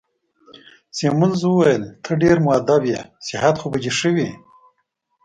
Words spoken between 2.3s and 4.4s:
مودب يې، صحت خو به دي ښه وي؟